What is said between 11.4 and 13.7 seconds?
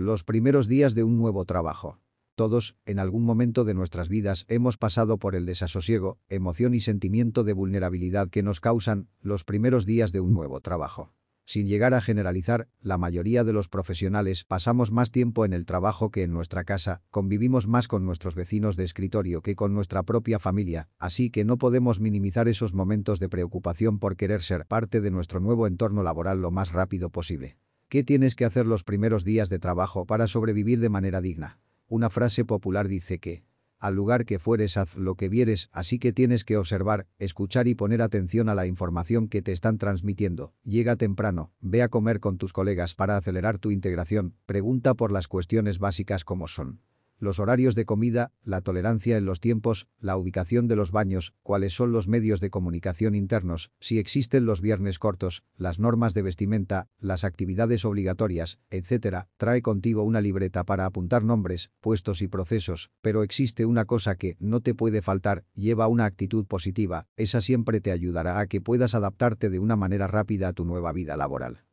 Sin llegar a generalizar, la mayoría de los